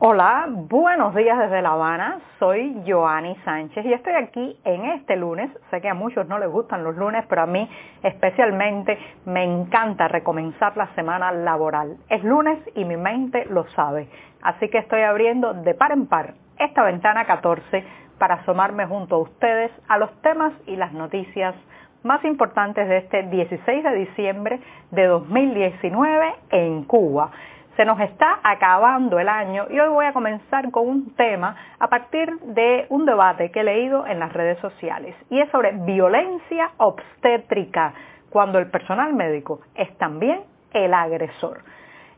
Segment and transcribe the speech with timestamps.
[0.00, 2.20] Hola, buenos días desde La Habana.
[2.38, 5.50] Soy Joanny Sánchez y estoy aquí en este lunes.
[5.72, 7.68] Sé que a muchos no les gustan los lunes, pero a mí
[8.04, 8.96] especialmente
[9.26, 11.96] me encanta recomenzar la semana laboral.
[12.08, 14.08] Es lunes y mi mente lo sabe.
[14.40, 17.84] Así que estoy abriendo de par en par esta ventana 14
[18.18, 21.56] para asomarme junto a ustedes a los temas y las noticias
[22.04, 24.60] más importantes de este 16 de diciembre
[24.92, 27.32] de 2019 en Cuba.
[27.78, 31.86] Se nos está acabando el año y hoy voy a comenzar con un tema a
[31.86, 36.72] partir de un debate que he leído en las redes sociales y es sobre violencia
[36.78, 37.94] obstétrica
[38.30, 40.40] cuando el personal médico es también
[40.72, 41.60] el agresor.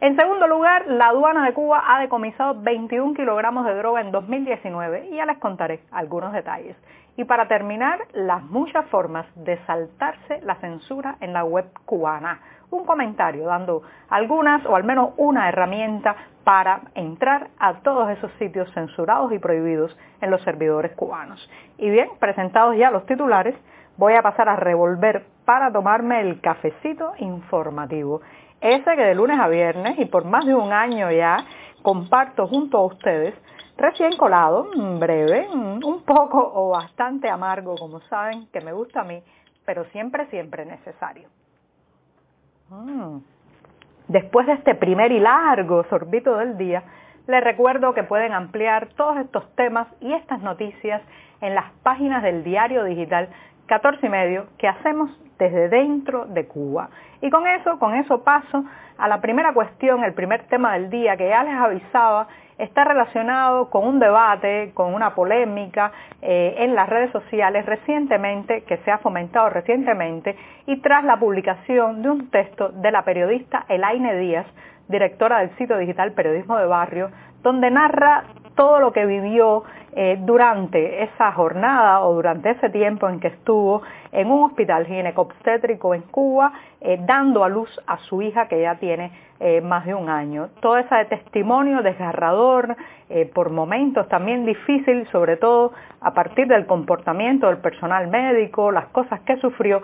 [0.01, 5.09] En segundo lugar, la aduana de Cuba ha decomisado 21 kilogramos de droga en 2019
[5.11, 6.75] y ya les contaré algunos detalles.
[7.19, 12.41] Y para terminar, las muchas formas de saltarse la censura en la web cubana
[12.71, 18.73] un comentario dando algunas o al menos una herramienta para entrar a todos esos sitios
[18.73, 21.49] censurados y prohibidos en los servidores cubanos.
[21.79, 23.55] Y bien, presentados ya los titulares,
[23.97, 28.21] voy a pasar a revolver para tomarme el cafecito informativo.
[28.61, 31.45] Ese que de lunes a viernes y por más de un año ya
[31.83, 33.35] comparto junto a ustedes,
[33.77, 34.69] recién colado,
[34.99, 39.23] breve, un poco o bastante amargo, como saben, que me gusta a mí,
[39.65, 41.29] pero siempre, siempre necesario.
[42.71, 43.19] Mm.
[44.07, 46.85] Después de este primer y largo sorbito del día,
[47.27, 51.03] les recuerdo que pueden ampliar todos estos temas y estas noticias
[51.41, 53.29] en las páginas del diario digital
[53.67, 56.91] 14 y medio que hacemos desde dentro de Cuba.
[57.21, 58.65] Y con eso, con eso paso
[58.99, 62.29] a la primera cuestión, el primer tema del día que ya les avisaba
[62.63, 68.77] está relacionado con un debate, con una polémica eh, en las redes sociales recientemente, que
[68.79, 74.17] se ha fomentado recientemente, y tras la publicación de un texto de la periodista Elaine
[74.19, 74.47] Díaz,
[74.89, 77.11] directora del sitio digital Periodismo de Barrio,
[77.43, 78.25] donde narra
[78.55, 83.83] todo lo que vivió eh, durante esa jornada o durante ese tiempo en que estuvo
[84.13, 88.77] en un hospital ginecobstétrico en Cuba, eh, dando a luz a su hija que ya
[88.77, 90.51] tiene eh, más de un año.
[90.61, 92.77] Todo ese testimonio desgarrador,
[93.35, 99.19] por momentos también difícil, sobre todo a partir del comportamiento del personal médico, las cosas
[99.23, 99.83] que sufrió,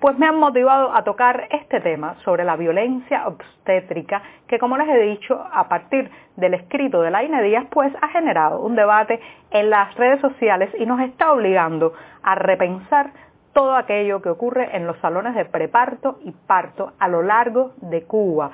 [0.00, 4.88] pues me han motivado a tocar este tema sobre la violencia obstétrica, que como les
[4.88, 9.20] he dicho, a partir del escrito de Laine Díaz, pues ha generado un debate
[9.50, 11.92] en las redes sociales y nos está obligando
[12.22, 13.10] a repensar
[13.52, 18.02] todo aquello que ocurre en los salones de preparto y parto a lo largo de
[18.02, 18.50] Cuba.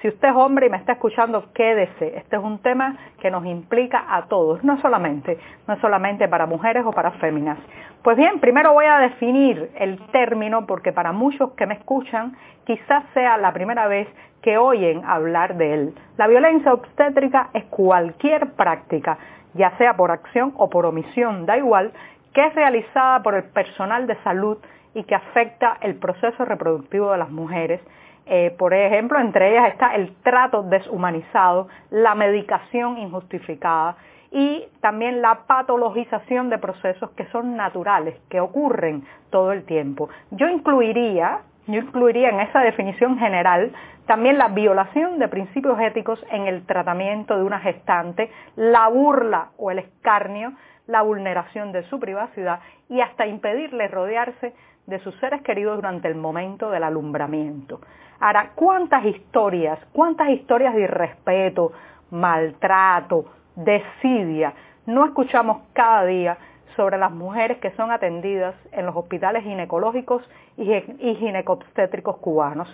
[0.00, 2.16] Si usted es hombre y me está escuchando, quédese.
[2.16, 6.84] Este es un tema que nos implica a todos, no solamente, no solamente para mujeres
[6.86, 7.58] o para féminas.
[8.02, 13.04] Pues bien, primero voy a definir el término porque para muchos que me escuchan quizás
[13.14, 14.06] sea la primera vez
[14.42, 15.94] que oyen hablar de él.
[16.16, 19.18] La violencia obstétrica es cualquier práctica
[19.56, 21.92] ya sea por acción o por omisión, da igual,
[22.32, 24.58] que es realizada por el personal de salud
[24.94, 27.80] y que afecta el proceso reproductivo de las mujeres.
[28.26, 33.96] Eh, por ejemplo, entre ellas está el trato deshumanizado, la medicación injustificada
[34.32, 40.08] y también la patologización de procesos que son naturales, que ocurren todo el tiempo.
[40.30, 43.72] Yo incluiría, yo incluiría en esa definición general
[44.06, 49.72] también la violación de principios éticos en el tratamiento de una gestante, la burla o
[49.72, 50.52] el escarnio,
[50.86, 54.54] la vulneración de su privacidad y hasta impedirle rodearse
[54.86, 57.80] de sus seres queridos durante el momento del alumbramiento.
[58.20, 61.72] Ahora, ¿cuántas historias, cuántas historias de irrespeto,
[62.10, 63.24] maltrato,
[63.56, 64.52] desidia
[64.86, 66.38] no escuchamos cada día
[66.74, 70.22] sobre las mujeres que son atendidas en los hospitales ginecológicos
[70.56, 72.68] y ginecobstétricos cubanos?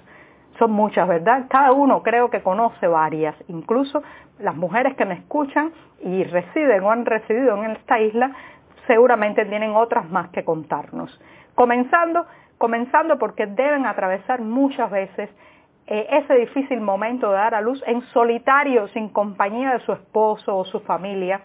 [0.58, 1.47] Son muchas, ¿verdad?
[1.48, 4.02] Cada uno creo que conoce varias, incluso
[4.38, 8.32] las mujeres que me escuchan y residen o han residido en esta isla
[8.86, 11.20] seguramente tienen otras más que contarnos.
[11.54, 12.26] Comenzando,
[12.58, 15.31] comenzando porque deben atravesar muchas veces
[15.86, 20.56] eh, ese difícil momento de dar a luz en solitario, sin compañía de su esposo
[20.56, 21.43] o su familia,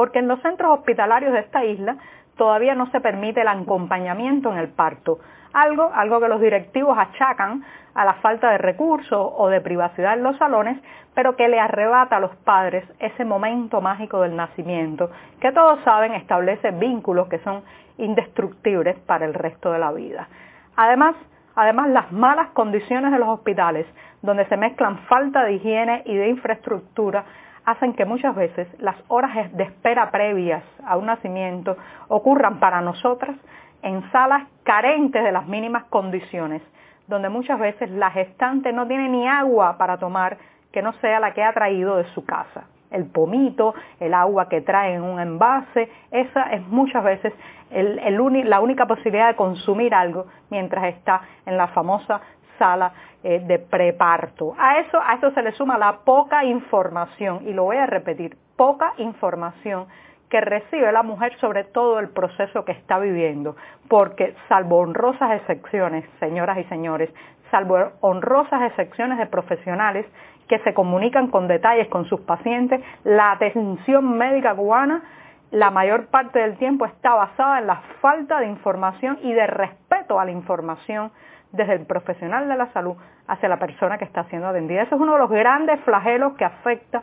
[0.00, 1.98] porque en los centros hospitalarios de esta isla
[2.38, 5.18] todavía no se permite el acompañamiento en el parto,
[5.52, 7.62] algo, algo que los directivos achacan
[7.92, 10.80] a la falta de recursos o de privacidad en los salones,
[11.14, 16.14] pero que le arrebata a los padres ese momento mágico del nacimiento, que todos saben
[16.14, 17.62] establece vínculos que son
[17.98, 20.28] indestructibles para el resto de la vida.
[20.76, 21.14] Además,
[21.56, 23.86] además las malas condiciones de los hospitales,
[24.22, 27.22] donde se mezclan falta de higiene y de infraestructura,
[27.70, 31.76] hacen que muchas veces las horas de espera previas a un nacimiento
[32.08, 33.36] ocurran para nosotras
[33.82, 36.62] en salas carentes de las mínimas condiciones,
[37.06, 40.36] donde muchas veces la gestante no tiene ni agua para tomar
[40.72, 42.64] que no sea la que ha traído de su casa.
[42.90, 47.32] el pomito, el agua que trae en un envase, esa es muchas veces
[47.70, 52.20] la única posibilidad de consumir algo mientras está en la famosa
[52.60, 52.92] sala
[53.24, 54.54] eh, de preparto.
[54.58, 58.36] A eso, a eso se le suma la poca información, y lo voy a repetir,
[58.56, 59.86] poca información
[60.28, 63.56] que recibe la mujer sobre todo el proceso que está viviendo,
[63.88, 67.10] porque salvo honrosas excepciones, señoras y señores,
[67.50, 70.06] salvo honrosas excepciones de profesionales
[70.48, 75.02] que se comunican con detalles con sus pacientes, la atención médica cubana
[75.50, 80.20] la mayor parte del tiempo está basada en la falta de información y de respeto
[80.20, 81.10] a la información
[81.52, 84.82] desde el profesional de la salud hacia la persona que está siendo atendida.
[84.82, 87.02] Ese es uno de los grandes flagelos que afecta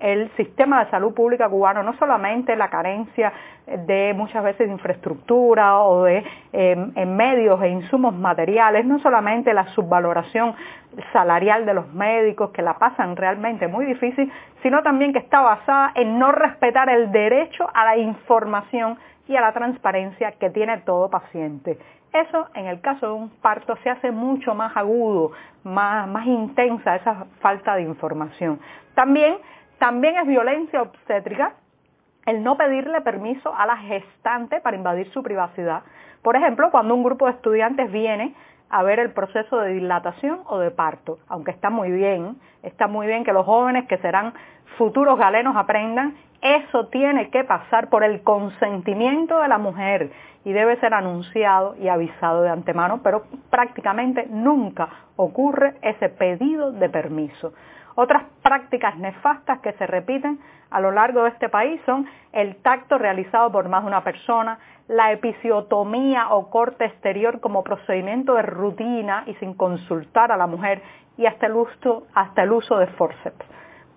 [0.00, 3.32] el sistema de salud pública cubano, no solamente la carencia
[3.66, 9.66] de muchas veces de infraestructura o de em, medios e insumos materiales, no solamente la
[9.74, 10.54] subvaloración
[11.12, 14.30] salarial de los médicos que la pasan realmente muy difícil,
[14.62, 18.98] sino también que está basada en no respetar el derecho a la información
[19.28, 21.78] y a la transparencia que tiene todo paciente.
[22.12, 25.32] Eso en el caso de un parto se hace mucho más agudo,
[25.62, 28.58] más, más intensa esa falta de información.
[28.94, 29.36] También,
[29.78, 31.52] también es violencia obstétrica
[32.24, 35.82] el no pedirle permiso a la gestante para invadir su privacidad.
[36.22, 38.34] Por ejemplo, cuando un grupo de estudiantes viene
[38.70, 43.06] a ver el proceso de dilatación o de parto, aunque está muy bien, está muy
[43.06, 44.34] bien que los jóvenes que serán
[44.76, 50.12] futuros galenos aprendan, eso tiene que pasar por el consentimiento de la mujer
[50.44, 56.88] y debe ser anunciado y avisado de antemano, pero prácticamente nunca ocurre ese pedido de
[56.88, 57.52] permiso.
[58.00, 60.38] Otras prácticas nefastas que se repiten
[60.70, 64.60] a lo largo de este país son el tacto realizado por más de una persona,
[64.86, 70.80] la episiotomía o corte exterior como procedimiento de rutina y sin consultar a la mujer
[71.16, 73.44] y hasta el uso, de forceps.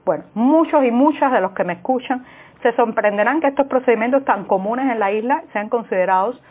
[0.04, 2.26] Bueno, muchos y muchas de los que me escuchan
[2.64, 6.42] se sorprenderán que estos procedimientos tan comunes en la isla sean considerados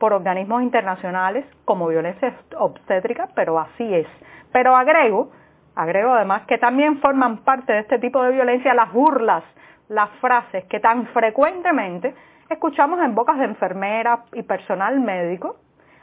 [0.00, 4.08] por organismos internacionales como violencia obstétrica, pero así es.
[4.50, 5.30] Pero agrego
[5.76, 9.44] Agrego además que también forman parte de este tipo de violencia las burlas,
[9.88, 12.14] las frases que tan frecuentemente
[12.48, 15.56] escuchamos en bocas de enfermeras y personal médico,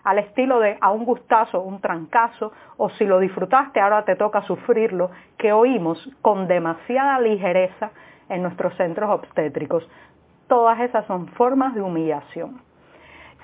[0.03, 4.43] al estilo de a un gustazo, un trancazo, o si lo disfrutaste ahora te toca
[4.43, 7.89] sufrirlo, que oímos con demasiada ligereza
[8.29, 9.89] en nuestros centros obstétricos.
[10.47, 12.61] Todas esas son formas de humillación.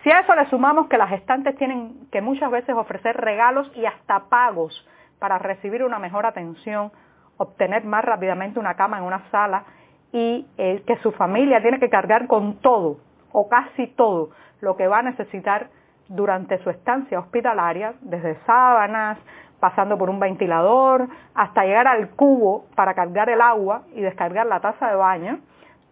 [0.03, 3.85] Si a eso le sumamos que las gestantes tienen que muchas veces ofrecer regalos y
[3.85, 4.87] hasta pagos
[5.19, 6.91] para recibir una mejor atención,
[7.37, 9.63] obtener más rápidamente una cama en una sala
[10.11, 12.97] y eh, que su familia tiene que cargar con todo
[13.31, 14.29] o casi todo
[14.61, 15.69] lo que va a necesitar
[16.07, 19.19] durante su estancia hospitalaria, desde sábanas,
[19.59, 24.59] pasando por un ventilador, hasta llegar al cubo para cargar el agua y descargar la
[24.59, 25.39] taza de baño,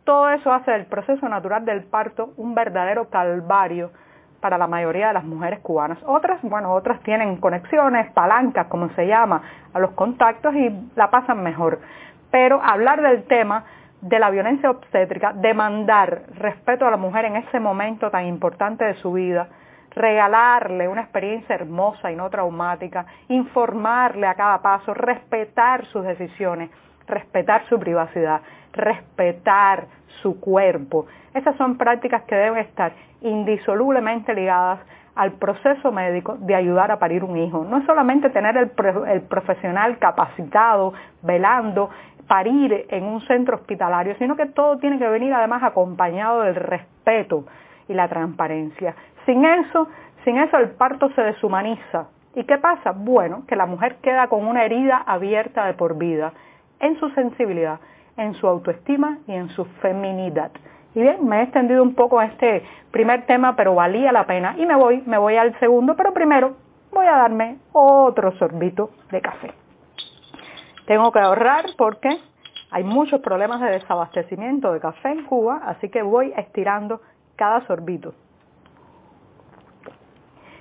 [0.04, 3.92] todo eso hace del proceso natural del parto un verdadero calvario
[4.40, 5.98] para la mayoría de las mujeres cubanas.
[6.06, 9.42] Otras, bueno, otras tienen conexiones, palancas, como se llama,
[9.74, 11.80] a los contactos y la pasan mejor.
[12.32, 13.64] Pero hablar del tema
[14.02, 18.94] de la violencia obstétrica, demandar respeto a la mujer en ese momento tan importante de
[18.96, 19.48] su vida,
[19.92, 26.70] regalarle una experiencia hermosa y no traumática, informarle a cada paso, respetar sus decisiones,
[27.08, 28.42] respetar su privacidad,
[28.74, 29.86] respetar
[30.22, 31.08] su cuerpo.
[31.34, 34.80] Esas son prácticas que deben estar indisolublemente ligadas
[35.16, 37.66] al proceso médico de ayudar a parir un hijo.
[37.66, 38.70] No es solamente tener el,
[39.22, 40.94] profesional capacitado,
[41.24, 41.90] velando,
[42.28, 47.46] parir en un centro hospitalario, sino que todo tiene que venir además acompañado del respeto
[47.88, 48.94] y la transparencia.
[49.26, 49.88] Sin eso,
[50.24, 52.10] sin eso el parto se deshumaniza.
[52.36, 52.92] ¿Y qué pasa?
[52.92, 56.34] Bueno, que la mujer queda con una herida abierta de por vida
[56.80, 57.80] en su sensibilidad,
[58.18, 60.52] en su autoestima y en su feminidad.
[60.96, 64.56] Y bien, me he extendido un poco a este primer tema, pero valía la pena.
[64.58, 66.56] Y me voy, me voy al segundo, pero primero
[66.92, 69.54] voy a darme otro sorbito de café.
[70.88, 72.10] Tengo que ahorrar porque
[72.72, 77.02] hay muchos problemas de desabastecimiento de café en Cuba, así que voy estirando
[77.36, 78.14] cada sorbito.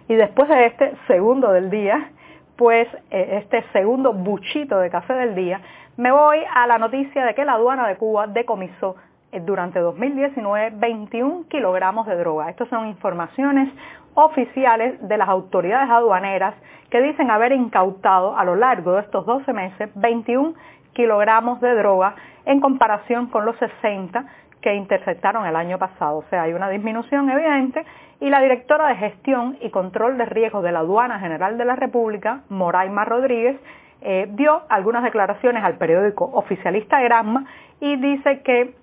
[0.09, 2.11] Y después de este segundo del día,
[2.57, 5.61] pues este segundo buchito de café del día,
[5.97, 8.97] me voy a la noticia de que la aduana de Cuba decomisó
[9.33, 12.51] eh, durante 2019 21 kilogramos de droga.
[12.51, 13.69] Estas son informaciones
[14.15, 16.55] oficiales de las autoridades aduaneras
[16.91, 20.55] que dicen haber incautado a lo largo de estos 12 meses 21
[20.93, 22.15] kilogramos de droga
[22.47, 24.25] en comparación con los 60
[24.61, 26.19] que interceptaron el año pasado.
[26.19, 27.85] O sea, hay una disminución evidente
[28.21, 31.77] y la directora de gestión y control de riesgos de la aduana general de la
[31.77, 33.61] República, Moraima Rodríguez,
[34.01, 37.45] eh, dio algunas declaraciones al periódico oficialista Gramma
[37.81, 38.75] y dice que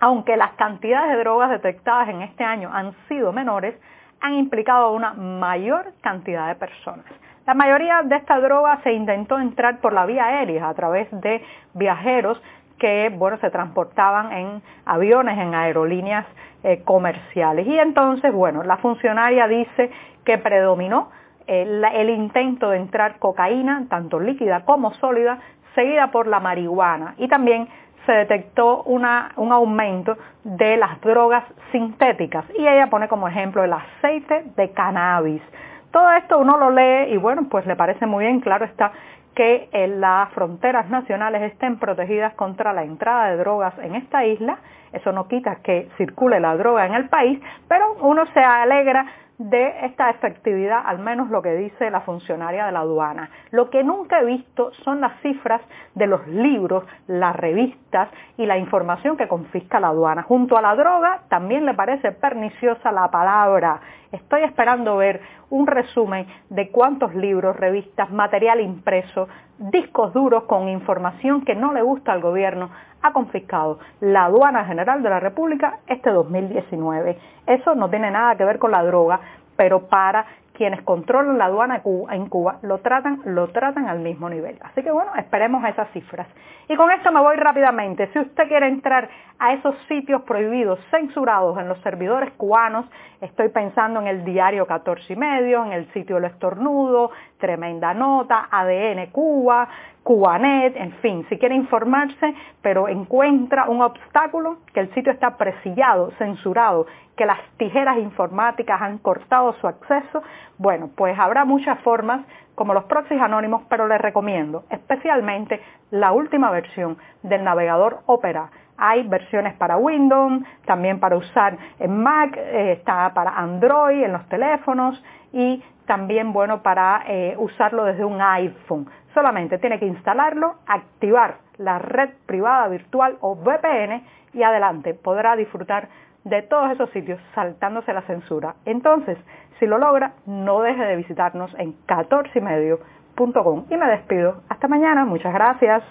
[0.00, 3.74] aunque las cantidades de drogas detectadas en este año han sido menores,
[4.20, 7.06] han implicado a una mayor cantidad de personas.
[7.46, 11.42] La mayoría de esta droga se intentó entrar por la vía aérea a través de
[11.74, 12.40] viajeros
[12.78, 16.26] que bueno, se transportaban en aviones, en aerolíneas
[16.62, 17.66] eh, comerciales.
[17.66, 19.90] Y entonces, bueno, la funcionaria dice
[20.24, 21.10] que predominó
[21.46, 25.38] el, el intento de entrar cocaína, tanto líquida como sólida,
[25.74, 27.14] seguida por la marihuana.
[27.18, 27.68] Y también
[28.08, 32.44] se detectó una, un aumento de las drogas sintéticas.
[32.56, 35.42] Y ella pone como ejemplo el aceite de cannabis.
[35.90, 38.92] Todo esto uno lo lee y bueno, pues le parece muy bien, claro está,
[39.34, 39.68] que
[39.98, 44.58] las fronteras nacionales estén protegidas contra la entrada de drogas en esta isla.
[44.92, 49.06] Eso no quita que circule la droga en el país, pero uno se alegra
[49.38, 53.30] de esta efectividad, al menos lo que dice la funcionaria de la aduana.
[53.52, 55.60] Lo que nunca he visto son las cifras
[55.94, 60.24] de los libros, las revistas y la información que confisca la aduana.
[60.24, 63.80] Junto a la droga también le parece perniciosa la palabra.
[64.10, 71.44] Estoy esperando ver un resumen de cuántos libros, revistas, material impreso, discos duros con información
[71.44, 72.70] que no le gusta al gobierno
[73.02, 77.18] ha confiscado la aduana general de la República este 2019.
[77.46, 79.20] Eso no tiene nada que ver con la droga,
[79.56, 80.26] pero para
[80.58, 84.58] quienes controlan la aduana en Cuba lo tratan, lo tratan al mismo nivel.
[84.60, 86.26] Así que bueno, esperemos esas cifras.
[86.68, 88.08] Y con esto me voy rápidamente.
[88.12, 92.86] Si usted quiere entrar a esos sitios prohibidos, censurados en los servidores cubanos,
[93.20, 98.48] estoy pensando en el diario 14 y medio, en el sitio El Estornudo, Tremenda Nota,
[98.50, 99.68] ADN Cuba,
[100.08, 106.12] Cubanet, en fin, si quiere informarse, pero encuentra un obstáculo, que el sitio está presillado,
[106.12, 110.22] censurado, que las tijeras informáticas han cortado su acceso,
[110.56, 112.22] bueno, pues habrá muchas formas
[112.54, 115.60] como los proxies anónimos, pero les recomiendo especialmente
[115.90, 118.48] la última versión del navegador Opera.
[118.78, 124.26] Hay versiones para Windows, también para usar en Mac, eh, está para Android en los
[124.28, 128.86] teléfonos y también bueno para eh, usarlo desde un iPhone.
[129.14, 135.88] Solamente tiene que instalarlo, activar la red privada virtual o VPN y adelante podrá disfrutar
[136.24, 138.54] de todos esos sitios saltándose la censura.
[138.64, 139.18] Entonces,
[139.58, 143.64] si lo logra, no deje de visitarnos en 14 y medio.com.
[143.70, 144.42] Y me despido.
[144.48, 145.04] Hasta mañana.
[145.04, 145.82] Muchas gracias.